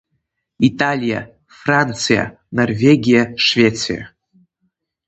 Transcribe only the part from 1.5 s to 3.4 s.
Франциа, Норвегиа,